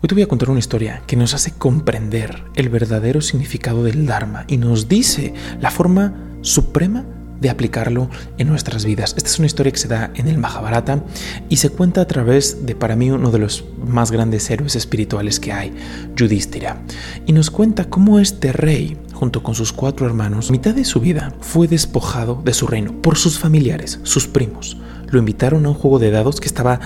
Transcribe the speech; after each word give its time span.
Hoy 0.00 0.06
te 0.06 0.14
voy 0.14 0.22
a 0.22 0.28
contar 0.28 0.50
una 0.50 0.60
historia 0.60 1.02
que 1.08 1.16
nos 1.16 1.34
hace 1.34 1.50
comprender 1.50 2.44
el 2.54 2.68
verdadero 2.68 3.20
significado 3.20 3.82
del 3.82 4.06
Dharma 4.06 4.44
y 4.46 4.56
nos 4.56 4.86
dice 4.86 5.34
la 5.60 5.72
forma 5.72 6.14
suprema 6.40 7.04
de 7.40 7.50
aplicarlo 7.50 8.08
en 8.38 8.46
nuestras 8.46 8.84
vidas. 8.84 9.14
Esta 9.16 9.28
es 9.28 9.40
una 9.40 9.46
historia 9.46 9.72
que 9.72 9.78
se 9.78 9.88
da 9.88 10.12
en 10.14 10.28
el 10.28 10.38
Mahabharata 10.38 11.02
y 11.48 11.56
se 11.56 11.70
cuenta 11.70 12.02
a 12.02 12.06
través 12.06 12.64
de, 12.64 12.76
para 12.76 12.94
mí, 12.94 13.10
uno 13.10 13.32
de 13.32 13.40
los 13.40 13.64
más 13.76 14.12
grandes 14.12 14.48
héroes 14.50 14.76
espirituales 14.76 15.40
que 15.40 15.52
hay, 15.52 15.74
Yudhishthira. 16.14 16.80
Y 17.26 17.32
nos 17.32 17.50
cuenta 17.50 17.86
cómo 17.86 18.20
este 18.20 18.52
rey, 18.52 18.96
junto 19.14 19.42
con 19.42 19.56
sus 19.56 19.72
cuatro 19.72 20.06
hermanos, 20.06 20.48
a 20.48 20.52
mitad 20.52 20.76
de 20.76 20.84
su 20.84 21.00
vida 21.00 21.34
fue 21.40 21.66
despojado 21.66 22.40
de 22.44 22.54
su 22.54 22.68
reino 22.68 22.92
por 23.02 23.18
sus 23.18 23.40
familiares, 23.40 23.98
sus 24.04 24.28
primos. 24.28 24.76
Lo 25.08 25.18
invitaron 25.18 25.66
a 25.66 25.70
un 25.70 25.74
juego 25.74 25.98
de 25.98 26.12
dados 26.12 26.40
que 26.40 26.46
estaba 26.46 26.78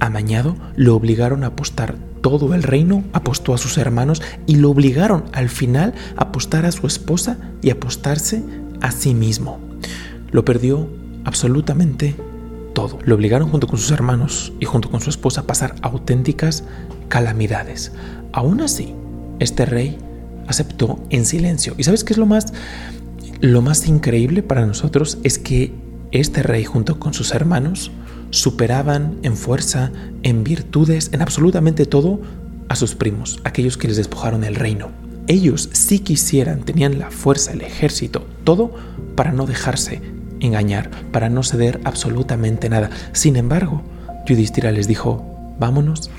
amañado, 0.00 0.54
lo 0.76 0.94
obligaron 0.94 1.44
a 1.44 1.48
apostar 1.48 1.96
todo 2.20 2.54
el 2.54 2.62
reino, 2.62 3.04
apostó 3.12 3.54
a 3.54 3.58
sus 3.58 3.78
hermanos 3.78 4.22
y 4.46 4.56
lo 4.56 4.70
obligaron 4.70 5.24
al 5.32 5.48
final 5.48 5.94
a 6.16 6.24
apostar 6.24 6.66
a 6.66 6.72
su 6.72 6.86
esposa 6.86 7.38
y 7.62 7.70
apostarse 7.70 8.42
a 8.80 8.92
sí 8.92 9.14
mismo. 9.14 9.58
Lo 10.30 10.44
perdió 10.44 10.88
absolutamente 11.24 12.14
todo. 12.74 12.98
Lo 13.04 13.14
obligaron 13.14 13.48
junto 13.48 13.66
con 13.66 13.78
sus 13.78 13.90
hermanos 13.90 14.52
y 14.60 14.64
junto 14.64 14.90
con 14.90 15.00
su 15.00 15.10
esposa 15.10 15.42
a 15.42 15.46
pasar 15.46 15.74
auténticas 15.82 16.64
calamidades. 17.08 17.92
Aún 18.32 18.60
así, 18.60 18.94
este 19.38 19.66
rey 19.66 19.98
aceptó 20.46 20.98
en 21.10 21.24
silencio. 21.24 21.74
¿Y 21.76 21.84
sabes 21.84 22.04
qué 22.04 22.12
es 22.12 22.18
lo 22.18 22.26
más 22.26 22.52
lo 23.40 23.62
más 23.62 23.86
increíble 23.86 24.42
para 24.42 24.66
nosotros 24.66 25.18
es 25.22 25.38
que 25.38 25.72
este 26.10 26.42
rey 26.42 26.64
junto 26.64 26.98
con 26.98 27.14
sus 27.14 27.32
hermanos 27.32 27.92
superaban 28.30 29.18
en 29.22 29.36
fuerza, 29.36 29.92
en 30.22 30.44
virtudes, 30.44 31.10
en 31.12 31.22
absolutamente 31.22 31.86
todo 31.86 32.20
a 32.68 32.76
sus 32.76 32.94
primos, 32.94 33.40
aquellos 33.44 33.76
que 33.76 33.88
les 33.88 33.96
despojaron 33.96 34.44
el 34.44 34.54
reino. 34.54 34.90
Ellos, 35.26 35.68
si 35.72 35.98
quisieran, 35.98 36.64
tenían 36.64 36.98
la 36.98 37.10
fuerza, 37.10 37.52
el 37.52 37.60
ejército, 37.60 38.26
todo 38.44 38.74
para 39.14 39.32
no 39.32 39.46
dejarse 39.46 40.00
engañar, 40.40 40.90
para 41.12 41.28
no 41.28 41.42
ceder 41.42 41.80
absolutamente 41.84 42.68
nada. 42.68 42.90
Sin 43.12 43.36
embargo, 43.36 43.82
Yudhishthira 44.26 44.72
les 44.72 44.88
dijo, 44.88 45.24
vámonos 45.58 46.10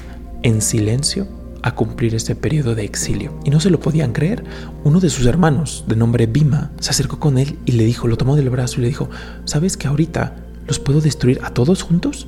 en 0.44 0.62
silencio 0.62 1.28
a 1.62 1.76
cumplir 1.76 2.16
ese 2.16 2.36
periodo 2.36 2.76
de 2.76 2.86
exilio. 2.86 3.38
Y 3.44 3.50
no 3.50 3.60
se 3.60 3.70
lo 3.70 3.80
podían 3.80 4.14
creer. 4.14 4.44
Uno 4.84 5.00
de 5.00 5.10
sus 5.10 5.26
hermanos, 5.26 5.86
de 5.88 5.96
nombre 5.96 6.26
Bima, 6.26 6.72
se 6.80 6.92
acercó 6.92 7.20
con 7.20 7.38
él 7.38 7.58
y 7.66 7.74
le 7.74 7.86
dijo, 7.86 8.08
lo 8.08 8.18
tomó 8.18 8.36
del 8.36 8.50
brazo 8.50 8.80
y 8.80 8.82
le 8.82 8.88
dijo, 8.88 9.10
¿sabes 9.46 9.76
que 9.76 9.88
ahorita 9.88 10.36
los 10.70 10.80
puedo 10.80 11.02
destruir 11.02 11.40
a 11.44 11.50
todos 11.50 11.82
juntos? 11.82 12.28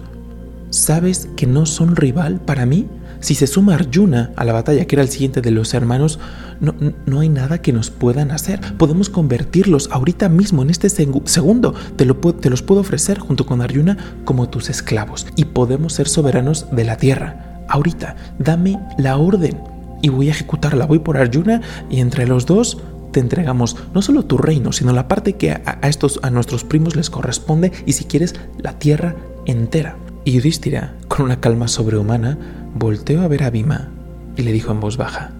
¿Sabes 0.71 1.29
que 1.37 1.45
no 1.45 1.67
son 1.67 1.95
rival 1.95 2.41
para 2.41 2.65
mí? 2.65 2.87
Si 3.19 3.35
se 3.35 3.45
suma 3.45 3.75
Arjuna 3.75 4.31
a 4.35 4.43
la 4.45 4.53
batalla, 4.53 4.85
que 4.85 4.95
era 4.95 5.03
el 5.03 5.09
siguiente 5.09 5.41
de 5.41 5.51
los 5.51 5.75
hermanos, 5.75 6.17
no, 6.59 6.73
no 7.05 7.19
hay 7.19 7.29
nada 7.29 7.61
que 7.61 7.71
nos 7.71 7.91
puedan 7.91 8.31
hacer. 8.31 8.59
Podemos 8.77 9.09
convertirlos 9.09 9.89
ahorita 9.91 10.27
mismo, 10.27 10.63
en 10.63 10.71
este 10.71 10.89
segundo. 10.89 11.75
Te, 11.97 12.05
lo, 12.05 12.15
te 12.15 12.49
los 12.49 12.63
puedo 12.63 12.81
ofrecer 12.81 13.19
junto 13.19 13.45
con 13.45 13.61
Arjuna 13.61 13.95
como 14.25 14.49
tus 14.49 14.71
esclavos. 14.71 15.27
Y 15.35 15.45
podemos 15.45 15.93
ser 15.93 16.07
soberanos 16.07 16.65
de 16.71 16.83
la 16.83 16.97
tierra. 16.97 17.63
Ahorita, 17.69 18.15
dame 18.39 18.79
la 18.97 19.17
orden 19.17 19.61
y 20.01 20.09
voy 20.09 20.29
a 20.29 20.31
ejecutarla. 20.31 20.87
Voy 20.87 20.99
por 20.99 21.17
Arjuna 21.17 21.61
y 21.91 21.99
entre 21.99 22.25
los 22.25 22.47
dos 22.47 22.79
te 23.11 23.19
entregamos 23.19 23.77
no 23.93 24.01
solo 24.01 24.25
tu 24.25 24.37
reino, 24.37 24.71
sino 24.71 24.93
la 24.93 25.07
parte 25.07 25.33
que 25.33 25.51
a, 25.51 25.79
estos, 25.83 26.19
a 26.23 26.29
nuestros 26.29 26.63
primos 26.63 26.95
les 26.95 27.09
corresponde 27.09 27.71
y 27.85 27.93
si 27.93 28.05
quieres 28.05 28.35
la 28.57 28.79
tierra 28.79 29.15
entera. 29.45 29.97
Y 30.23 30.33
Yudhishthira, 30.33 30.95
con 31.07 31.25
una 31.25 31.39
calma 31.39 31.67
sobrehumana, 31.67 32.37
volteó 32.75 33.21
a 33.21 33.27
ver 33.27 33.43
a 33.43 33.49
Bhima 33.49 33.89
y 34.35 34.43
le 34.43 34.51
dijo 34.51 34.71
en 34.71 34.79
voz 34.79 34.97
baja, 34.97 35.31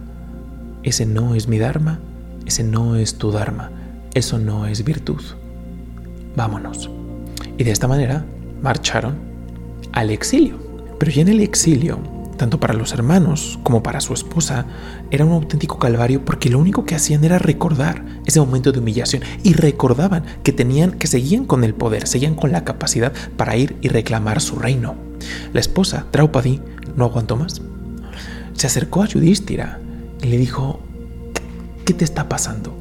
ese 0.83 1.05
no 1.05 1.35
es 1.35 1.47
mi 1.47 1.59
Dharma, 1.59 1.99
ese 2.45 2.63
no 2.63 2.95
es 2.95 3.17
tu 3.17 3.31
Dharma, 3.31 3.71
eso 4.13 4.39
no 4.39 4.65
es 4.65 4.83
virtud. 4.83 5.21
Vámonos. 6.35 6.89
Y 7.57 7.63
de 7.63 7.71
esta 7.71 7.87
manera 7.87 8.25
marcharon 8.61 9.15
al 9.93 10.09
exilio. 10.09 10.57
Pero 10.97 11.11
ya 11.11 11.21
en 11.21 11.29
el 11.29 11.41
exilio, 11.41 11.99
tanto 12.41 12.59
para 12.59 12.73
los 12.73 12.91
hermanos 12.91 13.59
como 13.61 13.83
para 13.83 14.01
su 14.01 14.15
esposa, 14.15 14.65
era 15.11 15.25
un 15.25 15.31
auténtico 15.31 15.77
calvario 15.77 16.25
porque 16.25 16.49
lo 16.49 16.57
único 16.57 16.85
que 16.85 16.95
hacían 16.95 17.23
era 17.23 17.37
recordar 17.37 18.03
ese 18.25 18.39
momento 18.39 18.71
de 18.71 18.79
humillación 18.79 19.21
y 19.43 19.53
recordaban 19.53 20.23
que 20.41 20.51
tenían 20.51 20.93
que 20.93 21.05
seguían 21.05 21.45
con 21.45 21.63
el 21.63 21.75
poder, 21.75 22.07
seguían 22.07 22.33
con 22.33 22.51
la 22.51 22.63
capacidad 22.63 23.13
para 23.37 23.57
ir 23.57 23.77
y 23.81 23.89
reclamar 23.89 24.41
su 24.41 24.55
reino. 24.55 24.95
La 25.53 25.59
esposa, 25.59 26.07
Draupadi, 26.11 26.61
no 26.95 27.05
aguantó 27.05 27.35
más. 27.35 27.61
Se 28.53 28.65
acercó 28.65 29.03
a 29.03 29.07
Yudhishthira 29.07 29.79
y 30.23 30.25
le 30.25 30.37
dijo, 30.39 30.79
¿qué 31.85 31.93
te 31.93 32.05
está 32.05 32.27
pasando? 32.27 32.75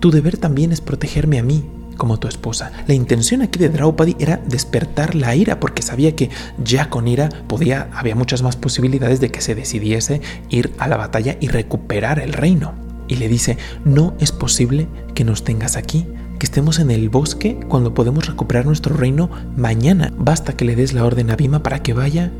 Tu 0.00 0.12
deber 0.12 0.38
también 0.38 0.72
es 0.72 0.80
protegerme 0.80 1.38
a 1.38 1.42
mí, 1.42 1.62
como 1.96 2.18
tu 2.18 2.28
esposa. 2.28 2.72
La 2.86 2.94
intención 2.94 3.42
aquí 3.42 3.58
de 3.58 3.68
Draupadi 3.68 4.16
era 4.18 4.40
despertar 4.46 5.14
la 5.14 5.34
ira, 5.34 5.60
porque 5.60 5.82
sabía 5.82 6.14
que 6.14 6.30
ya 6.62 6.90
con 6.90 7.08
ira 7.08 7.28
podía, 7.48 7.88
había 7.94 8.14
muchas 8.14 8.42
más 8.42 8.56
posibilidades 8.56 9.20
de 9.20 9.30
que 9.30 9.40
se 9.40 9.54
decidiese 9.54 10.20
ir 10.48 10.72
a 10.78 10.88
la 10.88 10.96
batalla 10.96 11.36
y 11.40 11.48
recuperar 11.48 12.18
el 12.18 12.32
reino. 12.32 12.74
Y 13.08 13.16
le 13.16 13.28
dice, 13.28 13.58
no 13.84 14.14
es 14.18 14.32
posible 14.32 14.88
que 15.14 15.24
nos 15.24 15.44
tengas 15.44 15.76
aquí, 15.76 16.06
que 16.38 16.46
estemos 16.46 16.78
en 16.78 16.90
el 16.90 17.10
bosque 17.10 17.60
cuando 17.68 17.94
podemos 17.94 18.26
recuperar 18.26 18.66
nuestro 18.66 18.96
reino 18.96 19.30
mañana. 19.56 20.12
Basta 20.16 20.56
que 20.56 20.64
le 20.64 20.76
des 20.76 20.92
la 20.92 21.04
orden 21.04 21.30
a 21.30 21.36
Bima 21.36 21.62
para 21.62 21.82
que 21.82 21.92
vaya 21.92 22.32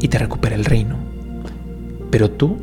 y 0.00 0.08
te 0.08 0.18
recupere 0.18 0.54
el 0.54 0.64
reino. 0.64 0.96
Pero 2.10 2.30
tú 2.30 2.58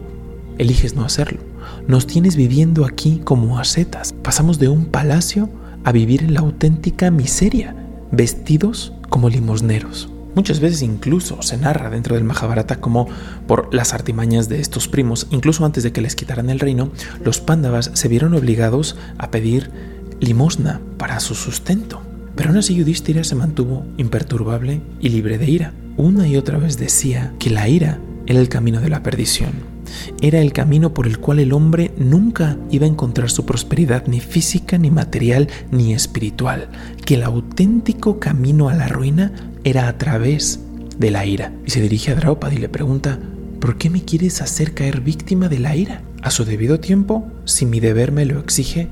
eliges 0.58 0.96
no 0.96 1.06
hacerlo. 1.06 1.40
Nos 1.88 2.08
tienes 2.08 2.36
viviendo 2.36 2.86
aquí 2.86 3.22
como 3.24 3.60
asetas. 3.60 4.14
Pasamos 4.14 4.60
de 4.60 4.70
un 4.70 4.86
palacio 4.86 5.50
a 5.86 5.92
vivir 5.92 6.24
en 6.24 6.34
la 6.34 6.42
auténtica 6.42 7.12
miseria, 7.12 7.76
vestidos 8.12 8.92
como 9.10 9.30
limosneros. 9.30 10.10
Muchas 10.36 10.60
veces 10.60 10.82
incluso 10.82 11.42
se 11.42 11.56
narra 11.56 11.90
dentro 11.90 12.16
del 12.16 12.26
Mahabharata 12.26 12.82
como 12.82 13.08
por 13.48 13.74
las 13.74 13.94
artimañas 13.94 14.50
de 14.50 14.60
estos 14.60 14.90
primos, 14.90 15.28
incluso 15.30 15.64
antes 15.64 15.84
de 15.84 15.94
que 15.94 16.02
les 16.02 16.16
quitaran 16.16 16.50
el 16.50 16.60
reino, 16.60 16.90
los 17.24 17.40
pándavas 17.40 17.92
se 17.94 18.10
vieron 18.10 18.34
obligados 18.34 18.98
a 19.18 19.32
pedir 19.32 19.72
limosna 20.20 20.82
para 20.98 21.22
su 21.22 21.36
sustento. 21.36 22.02
Pero 22.36 22.50
aún 22.50 22.58
así 22.58 22.76
Yudhishthira 22.76 23.24
se 23.24 23.36
mantuvo 23.36 23.86
imperturbable 23.96 24.82
y 25.00 25.10
libre 25.10 25.38
de 25.38 25.50
ira. 25.50 25.74
Una 25.96 26.28
y 26.28 26.36
otra 26.36 26.58
vez 26.58 26.78
decía 26.78 27.34
que 27.40 27.50
la 27.50 27.70
ira 27.70 28.00
era 28.28 28.40
el 28.40 28.50
camino 28.50 28.82
de 28.82 28.90
la 28.90 29.04
perdición. 29.04 29.76
Era 30.22 30.42
el 30.42 30.52
camino 30.52 30.94
por 30.94 31.08
el 31.08 31.20
cual 31.20 31.40
el 31.40 31.54
hombre 31.54 31.92
nunca 31.98 32.58
iba 32.72 32.86
a 32.86 32.90
encontrar 32.90 33.30
su 33.30 33.46
prosperidad 33.46 34.08
ni 34.08 34.20
física, 34.20 34.78
ni 34.78 34.92
material, 34.92 35.48
ni 35.72 35.94
espiritual, 35.94 36.70
que 37.06 37.16
el 37.16 37.24
auténtico 37.24 38.20
camino 38.20 38.70
a 38.70 38.74
la 38.74 38.88
ruina 38.88 39.32
era 39.64 39.88
a 39.88 39.98
través 39.98 40.60
de 40.98 41.12
la 41.12 41.26
ira. 41.26 41.54
Y 41.66 41.72
se 41.72 41.82
dirige 41.82 42.12
a 42.12 42.16
Draupadi 42.16 42.56
y 42.56 42.60
le 42.60 42.70
pregunta, 42.70 43.20
¿por 43.60 43.78
qué 43.78 43.90
me 43.90 44.04
quieres 44.04 44.42
hacer 44.42 44.74
caer 44.74 45.02
víctima 45.02 45.50
de 45.50 45.60
la 45.60 45.76
ira? 45.76 46.02
A 46.22 46.32
su 46.32 46.46
debido 46.46 46.80
tiempo, 46.80 47.28
si 47.46 47.66
mi 47.66 47.80
deber 47.80 48.12
me 48.12 48.26
lo 48.26 48.40
exige, 48.40 48.90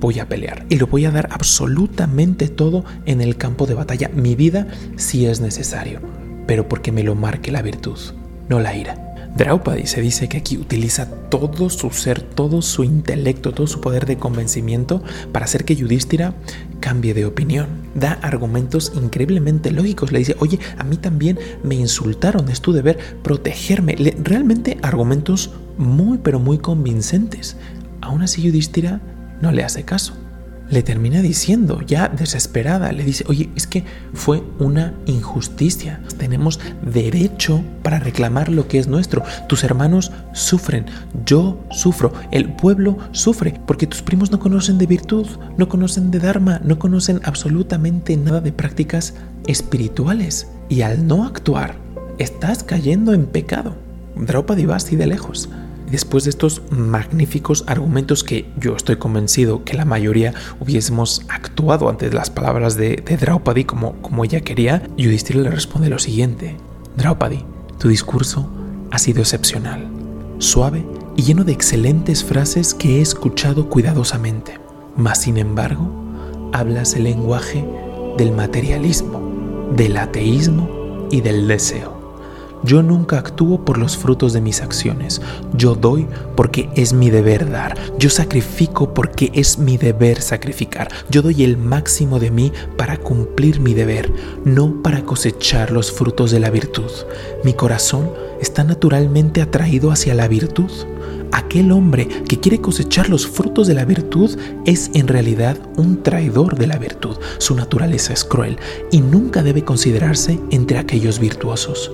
voy 0.00 0.20
a 0.20 0.28
pelear. 0.28 0.64
Y 0.68 0.76
lo 0.76 0.86
voy 0.86 1.04
a 1.04 1.10
dar 1.10 1.28
absolutamente 1.32 2.48
todo 2.48 2.84
en 3.06 3.20
el 3.20 3.36
campo 3.36 3.66
de 3.66 3.74
batalla, 3.74 4.10
mi 4.14 4.36
vida 4.36 4.68
si 4.96 5.26
es 5.26 5.40
necesario, 5.40 6.00
pero 6.46 6.68
porque 6.68 6.92
me 6.92 7.02
lo 7.02 7.14
marque 7.14 7.50
la 7.50 7.62
virtud, 7.62 7.98
no 8.48 8.60
la 8.60 8.76
ira. 8.76 9.08
Draupadi 9.36 9.86
se 9.86 10.00
dice 10.00 10.28
que 10.28 10.38
aquí 10.38 10.56
utiliza 10.56 11.06
todo 11.30 11.70
su 11.70 11.90
ser, 11.90 12.22
todo 12.22 12.60
su 12.62 12.82
intelecto, 12.82 13.52
todo 13.52 13.66
su 13.66 13.80
poder 13.80 14.06
de 14.06 14.16
convencimiento 14.16 15.02
para 15.32 15.44
hacer 15.44 15.64
que 15.64 15.76
Yudhishthira 15.76 16.34
cambie 16.80 17.14
de 17.14 17.26
opinión. 17.26 17.68
Da 17.94 18.12
argumentos 18.14 18.92
increíblemente 18.96 19.70
lógicos. 19.70 20.10
Le 20.10 20.20
dice, 20.20 20.36
oye, 20.40 20.58
a 20.76 20.84
mí 20.84 20.96
también 20.96 21.38
me 21.62 21.76
insultaron, 21.76 22.48
es 22.48 22.60
tu 22.60 22.72
deber 22.72 22.98
protegerme. 23.22 23.94
realmente 24.22 24.78
argumentos 24.82 25.52
muy, 25.76 26.18
pero 26.18 26.40
muy 26.40 26.58
convincentes. 26.58 27.56
Aún 28.00 28.22
así 28.22 28.42
Yudhishthira 28.42 29.00
no 29.40 29.52
le 29.52 29.62
hace 29.62 29.84
caso 29.84 30.14
le 30.70 30.82
termina 30.82 31.22
diciendo, 31.22 31.80
ya 31.86 32.08
desesperada, 32.08 32.92
le 32.92 33.04
dice, 33.04 33.24
oye, 33.28 33.50
es 33.56 33.66
que 33.66 33.84
fue 34.12 34.42
una 34.58 34.94
injusticia, 35.06 36.00
tenemos 36.18 36.60
derecho 36.82 37.62
para 37.82 37.98
reclamar 37.98 38.48
lo 38.48 38.68
que 38.68 38.78
es 38.78 38.88
nuestro, 38.88 39.22
tus 39.48 39.64
hermanos 39.64 40.12
sufren, 40.32 40.86
yo 41.24 41.58
sufro, 41.70 42.12
el 42.30 42.52
pueblo 42.52 42.98
sufre, 43.12 43.60
porque 43.66 43.86
tus 43.86 44.02
primos 44.02 44.30
no 44.30 44.38
conocen 44.38 44.78
de 44.78 44.86
virtud, 44.86 45.26
no 45.56 45.68
conocen 45.68 46.10
de 46.10 46.18
Dharma, 46.18 46.60
no 46.64 46.78
conocen 46.78 47.20
absolutamente 47.24 48.16
nada 48.16 48.40
de 48.40 48.52
prácticas 48.52 49.14
espirituales, 49.46 50.48
y 50.68 50.82
al 50.82 51.06
no 51.06 51.24
actuar, 51.24 51.76
estás 52.18 52.62
cayendo 52.62 53.14
en 53.14 53.26
pecado. 53.26 53.76
Draupadi 54.16 54.66
va 54.66 54.76
así 54.76 54.96
de 54.96 55.06
lejos 55.06 55.48
después 55.88 56.24
de 56.24 56.30
estos 56.30 56.62
magníficos 56.70 57.64
argumentos 57.66 58.24
que 58.24 58.50
yo 58.58 58.76
estoy 58.76 58.96
convencido 58.96 59.64
que 59.64 59.76
la 59.76 59.84
mayoría 59.84 60.34
hubiésemos 60.60 61.22
actuado 61.28 61.88
ante 61.88 62.12
las 62.12 62.30
palabras 62.30 62.76
de, 62.76 62.96
Draupadi 63.20 63.64
como, 63.64 63.94
como 64.02 64.24
ella 64.24 64.40
quería, 64.40 64.82
Yudhishthira 64.96 65.40
le 65.40 65.50
responde 65.50 65.88
lo 65.88 65.98
siguiente. 65.98 66.56
Draupadi, 66.96 67.44
tu 67.78 67.88
discurso 67.88 68.48
ha 68.90 68.98
sido 68.98 69.20
excepcional. 69.20 69.88
suave 70.38 70.84
y 71.16 71.22
lleno 71.22 71.42
de 71.42 71.52
excelentes 71.52 72.22
frases 72.22 72.74
que 72.74 72.98
he 72.98 73.00
escuchado 73.00 73.68
cuidadosamente. 73.68 74.60
Mas, 74.96 75.22
sin 75.22 75.36
embargo, 75.36 75.90
hablas 76.52 76.94
el 76.94 77.04
lenguaje 77.04 77.64
del 78.16 78.30
materialismo, 78.32 79.68
del 79.74 79.96
ateísmo 79.96 81.08
y 81.10 81.20
del 81.20 81.48
deseo. 81.48 81.97
Yo 82.64 82.82
nunca 82.82 83.18
actúo 83.18 83.64
por 83.64 83.78
los 83.78 83.96
frutos 83.96 84.32
de 84.32 84.40
mis 84.40 84.60
acciones. 84.60 85.20
Yo 85.54 85.74
doy 85.74 86.06
porque 86.36 86.68
es 86.74 86.92
mi 86.92 87.10
deber 87.10 87.50
dar. 87.50 87.76
Yo 87.98 88.10
sacrifico 88.10 88.94
porque 88.94 89.30
es 89.34 89.58
mi 89.58 89.76
deber 89.76 90.20
sacrificar. 90.20 90.88
Yo 91.10 91.22
doy 91.22 91.44
el 91.44 91.56
máximo 91.56 92.18
de 92.18 92.30
mí 92.30 92.52
para 92.76 92.96
cumplir 92.96 93.60
mi 93.60 93.74
deber, 93.74 94.12
no 94.44 94.82
para 94.82 95.02
cosechar 95.02 95.70
los 95.70 95.92
frutos 95.92 96.30
de 96.30 96.40
la 96.40 96.50
virtud. 96.50 96.90
Mi 97.44 97.54
corazón 97.54 98.10
está 98.40 98.64
naturalmente 98.64 99.42
atraído 99.42 99.90
hacia 99.90 100.14
la 100.14 100.28
virtud. 100.28 100.70
Aquel 101.30 101.72
hombre 101.72 102.08
que 102.26 102.40
quiere 102.40 102.60
cosechar 102.60 103.08
los 103.08 103.26
frutos 103.26 103.66
de 103.66 103.74
la 103.74 103.84
virtud 103.84 104.38
es 104.64 104.90
en 104.94 105.08
realidad 105.08 105.58
un 105.76 106.02
traidor 106.02 106.56
de 106.56 106.66
la 106.66 106.78
virtud. 106.78 107.16
Su 107.38 107.54
naturaleza 107.54 108.12
es 108.12 108.24
cruel 108.24 108.58
y 108.90 109.00
nunca 109.00 109.42
debe 109.42 109.62
considerarse 109.62 110.40
entre 110.50 110.78
aquellos 110.78 111.18
virtuosos. 111.18 111.92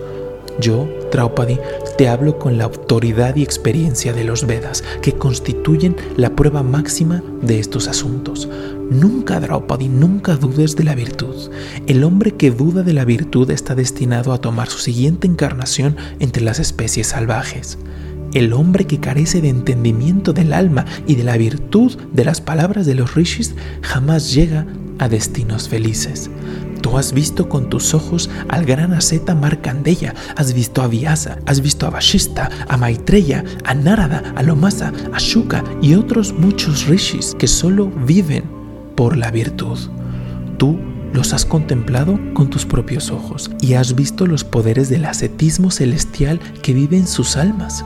Yo, 0.61 0.89
Draupadi, 1.11 1.59
te 1.99 2.09
hablo 2.09 2.39
con 2.39 2.59
la 2.59 2.65
autoridad 2.65 3.37
y 3.37 3.43
experiencia 3.43 4.13
de 4.13 4.25
los 4.25 4.47
Vedas, 4.47 4.85
que 5.03 5.13
constituyen 5.13 5.97
la 6.17 6.37
prueba 6.37 6.63
máxima 6.63 7.23
de 7.43 7.59
estos 7.59 7.89
asuntos. 7.89 8.49
Nunca, 8.91 9.41
Draupadi, 9.41 9.89
nunca 9.89 10.37
dudes 10.37 10.77
de 10.77 10.85
la 10.85 10.95
virtud. 10.95 11.51
El 11.87 12.05
hombre 12.05 12.33
que 12.33 12.51
duda 12.51 12.83
de 12.83 12.93
la 12.93 13.05
virtud 13.05 13.51
está 13.51 13.75
destinado 13.75 14.33
a 14.33 14.41
tomar 14.41 14.69
su 14.69 14.79
siguiente 14.79 15.27
encarnación 15.27 15.97
entre 16.21 16.43
las 16.43 16.61
especies 16.61 17.09
salvajes. 17.09 17.79
El 18.33 18.53
hombre 18.53 18.87
que 18.87 19.01
carece 19.01 19.41
de 19.41 19.49
entendimiento 19.49 20.33
del 20.33 20.53
alma 20.53 20.85
y 21.07 21.15
de 21.15 21.25
la 21.25 21.37
virtud 21.37 21.97
de 22.13 22.25
las 22.25 22.41
palabras 22.41 22.85
de 22.87 22.95
los 22.95 23.15
rishis 23.15 23.55
jamás 23.83 24.35
llega 24.35 24.67
a 24.99 25.09
destinos 25.09 25.69
felices. 25.69 26.31
Tú 26.85 26.99
has 26.99 27.15
visto 27.15 27.49
con 27.49 27.71
tus 27.71 27.95
ojos 27.95 28.29
al 28.51 28.67
gran 28.67 28.93
asceta 28.93 29.35
Markandeya, 29.35 30.15
has 30.37 30.53
visto 30.53 30.83
a 30.83 30.87
Vyasa, 30.87 31.39
has 31.47 31.63
visto 31.63 31.87
a 31.87 31.91
Vashista, 31.91 32.51
a 32.69 32.77
Maitreya, 32.77 33.43
a 33.65 33.73
Narada, 33.73 34.35
a 34.37 34.43
Lomasa, 34.43 34.93
a 35.15 35.19
Shuka 35.19 35.65
y 35.81 35.95
otros 35.95 36.35
muchos 36.35 36.87
rishis 36.87 37.35
que 37.39 37.49
solo 37.49 37.87
viven 37.87 38.45
por 38.97 39.17
la 39.17 39.31
virtud. 39.31 39.79
Tú 40.59 40.79
los 41.15 41.33
has 41.33 41.47
contemplado 41.47 42.21
con 42.35 42.51
tus 42.51 42.67
propios 42.67 43.11
ojos 43.11 43.51
y 43.63 43.73
has 43.73 43.95
visto 43.95 44.27
los 44.27 44.45
poderes 44.45 44.91
del 44.91 45.07
ascetismo 45.07 45.71
celestial 45.71 46.39
que 46.61 46.75
vive 46.75 46.99
en 46.99 47.07
sus 47.07 47.39
almas. 47.39 47.83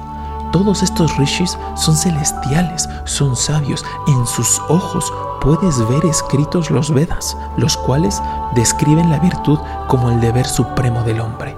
Todos 0.52 0.82
estos 0.82 1.14
rishis 1.18 1.58
son 1.76 1.94
celestiales, 1.94 2.88
son 3.04 3.36
sabios. 3.36 3.84
En 4.06 4.26
sus 4.26 4.60
ojos 4.68 5.12
puedes 5.42 5.86
ver 5.88 6.06
escritos 6.06 6.70
los 6.70 6.92
Vedas, 6.92 7.36
los 7.58 7.76
cuales 7.76 8.22
describen 8.54 9.10
la 9.10 9.18
virtud 9.18 9.58
como 9.88 10.10
el 10.10 10.20
deber 10.20 10.46
supremo 10.46 11.02
del 11.02 11.20
hombre. 11.20 11.54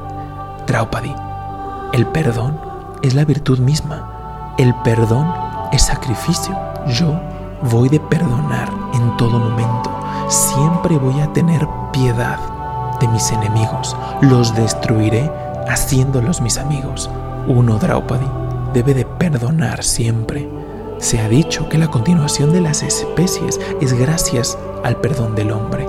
Draupadi, 0.67 1.15
el 1.93 2.05
perdón 2.07 2.61
es 3.03 3.15
la 3.15 3.25
virtud 3.25 3.61
misma. 3.61 4.55
El 4.59 4.75
perdón 4.83 5.33
es 5.71 5.83
sacrificio. 5.83 6.59
Yo 6.89 7.15
voy 7.71 7.89
de 7.89 8.01
perdonar 8.01 8.73
en 8.93 9.17
todo 9.17 9.39
momento. 9.39 9.91
Siempre 10.29 10.99
voy 10.99 11.21
a 11.21 11.33
tener 11.33 11.67
piedad 11.93 12.39
de 12.99 13.07
mis 13.07 13.31
enemigos. 13.31 13.97
Los 14.21 14.55
destruiré 14.57 15.31
haciéndolos 15.69 16.41
mis 16.41 16.59
amigos. 16.59 17.09
Uno 17.47 17.79
Draupadi 17.79 18.40
debe 18.73 18.95
de 18.95 19.05
perdonar 19.05 19.83
siempre. 19.85 20.49
Se 20.99 21.19
ha 21.21 21.29
dicho 21.29 21.69
que 21.69 21.79
la 21.79 21.89
continuación 21.89 22.53
de 22.53 22.61
las 22.61 22.83
especies 22.83 23.59
es 23.81 23.93
gracias 23.95 24.59
al 24.85 24.97
perdón 25.01 25.35
del 25.35 25.51
hombre. 25.51 25.87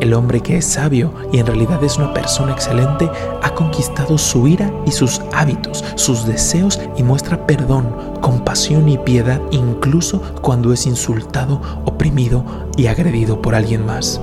El 0.00 0.12
hombre 0.12 0.40
que 0.40 0.58
es 0.58 0.66
sabio 0.66 1.14
y 1.32 1.38
en 1.38 1.46
realidad 1.46 1.82
es 1.82 1.96
una 1.96 2.12
persona 2.12 2.52
excelente 2.52 3.08
ha 3.42 3.54
conquistado 3.54 4.18
su 4.18 4.46
ira 4.46 4.70
y 4.86 4.90
sus 4.90 5.22
hábitos, 5.32 5.84
sus 5.94 6.26
deseos 6.26 6.80
y 6.96 7.02
muestra 7.02 7.46
perdón, 7.46 7.94
compasión 8.20 8.88
y 8.88 8.98
piedad 8.98 9.40
incluso 9.50 10.20
cuando 10.42 10.72
es 10.72 10.86
insultado, 10.86 11.60
oprimido 11.84 12.44
y 12.76 12.88
agredido 12.88 13.40
por 13.40 13.54
alguien 13.54 13.86
más. 13.86 14.20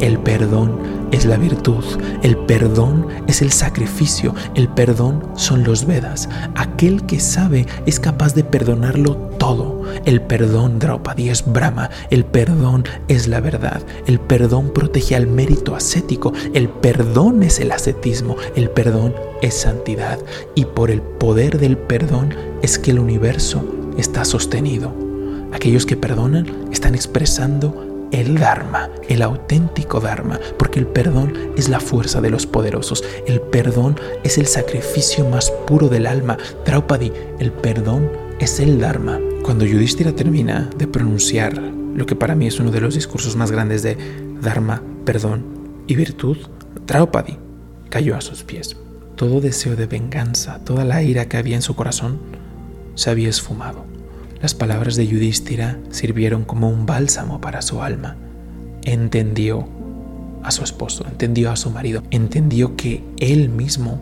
El 0.00 0.18
perdón 0.18 1.01
es 1.12 1.26
la 1.26 1.36
virtud, 1.36 1.84
el 2.22 2.36
perdón 2.36 3.06
es 3.28 3.42
el 3.42 3.52
sacrificio, 3.52 4.34
el 4.54 4.68
perdón 4.68 5.22
son 5.36 5.62
los 5.62 5.86
Vedas. 5.86 6.28
Aquel 6.56 7.04
que 7.06 7.20
sabe 7.20 7.66
es 7.86 8.00
capaz 8.00 8.34
de 8.34 8.42
perdonarlo 8.44 9.14
todo. 9.38 9.82
El 10.04 10.22
perdón, 10.22 10.78
Draupadi, 10.78 11.28
es 11.28 11.44
Brahma, 11.44 11.90
el 12.10 12.24
perdón 12.24 12.84
es 13.08 13.28
la 13.28 13.40
verdad, 13.40 13.82
el 14.06 14.18
perdón 14.18 14.72
protege 14.72 15.14
al 15.14 15.26
mérito 15.26 15.76
ascético, 15.76 16.32
el 16.54 16.68
perdón 16.68 17.42
es 17.42 17.60
el 17.60 17.72
ascetismo, 17.72 18.36
el 18.56 18.70
perdón 18.70 19.14
es 19.42 19.54
santidad 19.54 20.18
y 20.54 20.64
por 20.64 20.90
el 20.90 21.02
poder 21.02 21.58
del 21.58 21.76
perdón 21.76 22.34
es 22.62 22.78
que 22.78 22.92
el 22.92 22.98
universo 22.98 23.64
está 23.98 24.24
sostenido. 24.24 24.94
Aquellos 25.52 25.84
que 25.84 25.96
perdonan 25.96 26.46
están 26.72 26.94
expresando 26.94 27.91
el 28.12 28.38
Dharma, 28.38 28.90
el 29.08 29.22
auténtico 29.22 30.00
Dharma, 30.00 30.38
porque 30.58 30.78
el 30.78 30.86
perdón 30.86 31.52
es 31.56 31.68
la 31.68 31.80
fuerza 31.80 32.20
de 32.20 32.30
los 32.30 32.46
poderosos, 32.46 33.02
el 33.26 33.40
perdón 33.40 33.98
es 34.22 34.38
el 34.38 34.46
sacrificio 34.46 35.28
más 35.28 35.50
puro 35.66 35.88
del 35.88 36.06
alma. 36.06 36.38
Draupadi, 36.64 37.12
el 37.40 37.50
perdón 37.50 38.10
es 38.38 38.60
el 38.60 38.78
Dharma. 38.78 39.18
Cuando 39.42 39.64
Yudhishthira 39.64 40.12
termina 40.12 40.70
de 40.76 40.86
pronunciar 40.86 41.58
lo 41.58 42.06
que 42.06 42.14
para 42.14 42.34
mí 42.34 42.46
es 42.46 42.60
uno 42.60 42.70
de 42.70 42.80
los 42.80 42.94
discursos 42.94 43.34
más 43.34 43.50
grandes 43.50 43.82
de 43.82 43.96
Dharma, 44.40 44.82
perdón 45.04 45.44
y 45.86 45.96
virtud, 45.96 46.36
Draupadi 46.86 47.38
cayó 47.88 48.16
a 48.16 48.20
sus 48.20 48.44
pies. 48.44 48.76
Todo 49.16 49.40
deseo 49.40 49.76
de 49.76 49.86
venganza, 49.86 50.60
toda 50.64 50.84
la 50.84 51.02
ira 51.02 51.26
que 51.28 51.36
había 51.36 51.56
en 51.56 51.62
su 51.62 51.74
corazón, 51.74 52.18
se 52.94 53.10
había 53.10 53.28
esfumado. 53.28 53.84
Las 54.42 54.54
palabras 54.54 54.96
de 54.96 55.06
Yudhishthira 55.06 55.78
sirvieron 55.90 56.44
como 56.44 56.68
un 56.68 56.84
bálsamo 56.84 57.40
para 57.40 57.62
su 57.62 57.80
alma. 57.80 58.16
Entendió 58.82 59.68
a 60.42 60.50
su 60.50 60.64
esposo, 60.64 61.06
entendió 61.06 61.52
a 61.52 61.56
su 61.56 61.70
marido, 61.70 62.02
entendió 62.10 62.74
que 62.74 63.04
él 63.18 63.50
mismo 63.50 64.00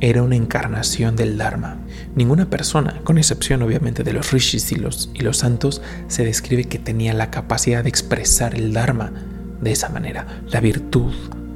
era 0.00 0.22
una 0.22 0.34
encarnación 0.34 1.14
del 1.14 1.36
Dharma. 1.36 1.76
Ninguna 2.16 2.48
persona, 2.48 3.02
con 3.04 3.18
excepción 3.18 3.60
obviamente 3.60 4.02
de 4.02 4.14
los 4.14 4.32
rishis 4.32 4.72
y 4.72 4.76
los, 4.76 5.10
y 5.12 5.20
los 5.20 5.36
santos, 5.36 5.82
se 6.08 6.24
describe 6.24 6.64
que 6.64 6.78
tenía 6.78 7.12
la 7.12 7.30
capacidad 7.30 7.82
de 7.82 7.90
expresar 7.90 8.54
el 8.54 8.72
Dharma 8.72 9.12
de 9.60 9.72
esa 9.72 9.90
manera, 9.90 10.26
la 10.50 10.60
virtud 10.60 11.12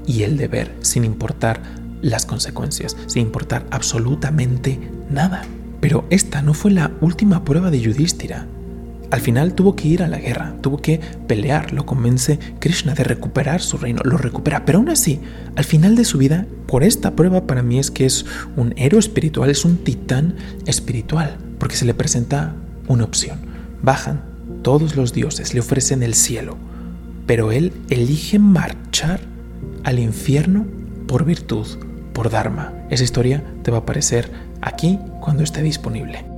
y 0.06 0.24
el 0.24 0.36
deber, 0.36 0.74
sin 0.82 1.06
importar 1.06 1.62
las 2.02 2.26
consecuencias, 2.26 2.98
sin 3.06 3.22
importar 3.22 3.64
absolutamente 3.70 4.78
nada. 5.10 5.42
Pero 5.86 6.04
esta 6.10 6.42
no 6.42 6.52
fue 6.52 6.72
la 6.72 6.90
última 7.00 7.44
prueba 7.44 7.70
de 7.70 7.80
Yudhishthira. 7.80 8.48
Al 9.12 9.20
final 9.20 9.54
tuvo 9.54 9.76
que 9.76 9.86
ir 9.86 10.02
a 10.02 10.08
la 10.08 10.18
guerra, 10.18 10.56
tuvo 10.60 10.78
que 10.78 11.00
pelear, 11.28 11.72
lo 11.72 11.86
convence 11.86 12.40
Krishna 12.58 12.92
de 12.94 13.04
recuperar 13.04 13.62
su 13.62 13.78
reino, 13.78 14.02
lo 14.02 14.18
recupera, 14.18 14.64
pero 14.64 14.78
aún 14.78 14.88
así, 14.88 15.20
al 15.54 15.62
final 15.62 15.94
de 15.94 16.04
su 16.04 16.18
vida, 16.18 16.44
por 16.66 16.82
esta 16.82 17.14
prueba 17.14 17.46
para 17.46 17.62
mí 17.62 17.78
es 17.78 17.92
que 17.92 18.04
es 18.04 18.26
un 18.56 18.74
héroe 18.76 18.98
espiritual, 18.98 19.48
es 19.48 19.64
un 19.64 19.76
titán 19.76 20.34
espiritual, 20.66 21.36
porque 21.60 21.76
se 21.76 21.84
le 21.84 21.94
presenta 21.94 22.56
una 22.88 23.04
opción. 23.04 23.38
Bajan 23.80 24.24
todos 24.62 24.96
los 24.96 25.12
dioses, 25.12 25.54
le 25.54 25.60
ofrecen 25.60 26.02
el 26.02 26.14
cielo, 26.14 26.56
pero 27.26 27.52
él 27.52 27.72
elige 27.90 28.40
marchar 28.40 29.20
al 29.84 30.00
infierno 30.00 30.66
por 31.06 31.24
virtud, 31.24 31.68
por 32.16 32.30
Dharma. 32.30 32.72
Esa 32.88 33.04
historia 33.04 33.44
te 33.62 33.70
va 33.70 33.76
a 33.76 33.80
aparecer 33.80 34.32
aquí 34.62 34.98
cuando 35.20 35.42
esté 35.42 35.60
disponible. 35.60 36.35